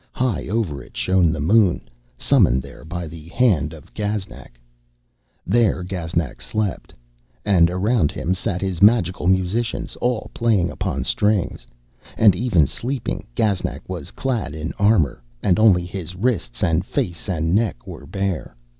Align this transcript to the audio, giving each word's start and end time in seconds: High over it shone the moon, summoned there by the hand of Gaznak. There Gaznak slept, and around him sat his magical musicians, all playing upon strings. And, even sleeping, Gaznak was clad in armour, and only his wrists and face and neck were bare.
High 0.13 0.47
over 0.47 0.81
it 0.81 0.97
shone 0.97 1.31
the 1.31 1.39
moon, 1.39 1.87
summoned 2.17 2.63
there 2.63 2.83
by 2.83 3.05
the 3.05 3.27
hand 3.27 3.71
of 3.71 3.93
Gaznak. 3.93 4.59
There 5.45 5.83
Gaznak 5.83 6.41
slept, 6.41 6.91
and 7.45 7.69
around 7.69 8.11
him 8.11 8.33
sat 8.33 8.61
his 8.61 8.81
magical 8.81 9.27
musicians, 9.27 9.95
all 9.97 10.31
playing 10.33 10.71
upon 10.71 11.03
strings. 11.03 11.67
And, 12.17 12.35
even 12.35 12.65
sleeping, 12.65 13.27
Gaznak 13.35 13.87
was 13.87 14.09
clad 14.09 14.55
in 14.55 14.73
armour, 14.79 15.21
and 15.43 15.59
only 15.59 15.85
his 15.85 16.15
wrists 16.15 16.63
and 16.63 16.83
face 16.83 17.29
and 17.29 17.53
neck 17.53 17.85
were 17.85 18.07
bare. 18.07 18.55